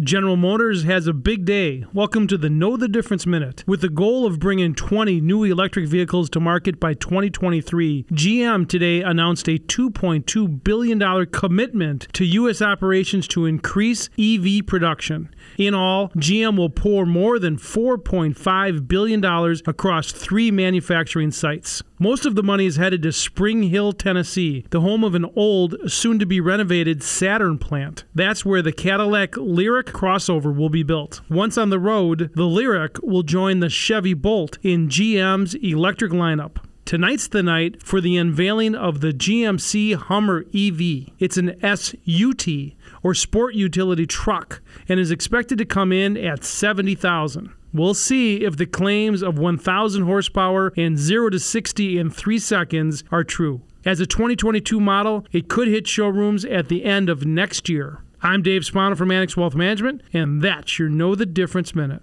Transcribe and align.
General 0.00 0.36
Motors 0.36 0.84
has 0.84 1.08
a 1.08 1.12
big 1.12 1.44
day. 1.44 1.84
Welcome 1.92 2.28
to 2.28 2.38
the 2.38 2.48
Know 2.48 2.76
the 2.76 2.86
Difference 2.86 3.26
Minute. 3.26 3.64
With 3.66 3.80
the 3.80 3.88
goal 3.88 4.26
of 4.26 4.38
bringing 4.38 4.72
20 4.72 5.20
new 5.20 5.42
electric 5.42 5.88
vehicles 5.88 6.30
to 6.30 6.40
market 6.40 6.78
by 6.78 6.94
2023, 6.94 8.04
GM 8.12 8.68
today 8.68 9.02
announced 9.02 9.48
a 9.48 9.58
$2.2 9.58 10.62
billion 10.62 11.26
commitment 11.26 12.06
to 12.12 12.24
U.S. 12.24 12.62
operations 12.62 13.26
to 13.26 13.44
increase 13.44 14.08
EV 14.16 14.64
production. 14.68 15.34
In 15.56 15.74
all, 15.74 16.10
GM 16.10 16.56
will 16.56 16.70
pour 16.70 17.04
more 17.04 17.40
than 17.40 17.56
$4.5 17.56 18.86
billion 18.86 19.24
across 19.66 20.12
three 20.12 20.52
manufacturing 20.52 21.32
sites. 21.32 21.82
Most 22.00 22.24
of 22.24 22.36
the 22.36 22.44
money 22.44 22.64
is 22.64 22.76
headed 22.76 23.02
to 23.02 23.12
Spring 23.12 23.64
Hill, 23.64 23.92
Tennessee, 23.92 24.64
the 24.70 24.82
home 24.82 25.02
of 25.02 25.16
an 25.16 25.26
old, 25.34 25.74
soon 25.90 26.20
to 26.20 26.26
be 26.26 26.40
renovated 26.40 27.02
Saturn 27.02 27.58
plant. 27.58 28.04
That's 28.14 28.44
where 28.44 28.62
the 28.62 28.70
Cadillac 28.70 29.32
Lyriq 29.32 29.86
crossover 29.86 30.54
will 30.54 30.68
be 30.68 30.84
built. 30.84 31.20
Once 31.28 31.58
on 31.58 31.70
the 31.70 31.80
road, 31.80 32.30
the 32.36 32.44
Lyriq 32.44 33.02
will 33.02 33.24
join 33.24 33.58
the 33.58 33.68
Chevy 33.68 34.14
Bolt 34.14 34.58
in 34.62 34.88
GM's 34.88 35.56
electric 35.56 36.12
lineup. 36.12 36.58
Tonight's 36.84 37.26
the 37.26 37.42
night 37.42 37.82
for 37.82 38.00
the 38.00 38.16
unveiling 38.16 38.76
of 38.76 39.00
the 39.00 39.12
GMC 39.12 39.96
Hummer 39.96 40.44
EV. 40.54 41.12
It's 41.18 41.36
an 41.36 41.58
SUT 41.60 42.46
or 43.02 43.12
sport 43.12 43.54
utility 43.56 44.06
truck 44.06 44.62
and 44.88 45.00
is 45.00 45.10
expected 45.10 45.58
to 45.58 45.64
come 45.64 45.92
in 45.92 46.16
at 46.16 46.44
70,000. 46.44 47.52
We'll 47.72 47.94
see 47.94 48.44
if 48.44 48.56
the 48.56 48.66
claims 48.66 49.22
of 49.22 49.38
1,000 49.38 50.04
horsepower 50.04 50.72
and 50.76 50.98
0 50.98 51.30
to 51.30 51.38
60 51.38 51.98
in 51.98 52.10
3 52.10 52.38
seconds 52.38 53.04
are 53.10 53.24
true. 53.24 53.60
As 53.84 54.00
a 54.00 54.06
2022 54.06 54.80
model, 54.80 55.26
it 55.32 55.48
could 55.48 55.68
hit 55.68 55.86
showrooms 55.86 56.44
at 56.44 56.68
the 56.68 56.84
end 56.84 57.08
of 57.08 57.26
next 57.26 57.68
year. 57.68 58.02
I'm 58.20 58.42
Dave 58.42 58.64
Spano 58.64 58.96
from 58.96 59.10
Annex 59.10 59.36
Wealth 59.36 59.54
Management, 59.54 60.02
and 60.12 60.42
that's 60.42 60.78
your 60.78 60.88
Know 60.88 61.14
the 61.14 61.26
Difference 61.26 61.74
Minute. 61.74 61.96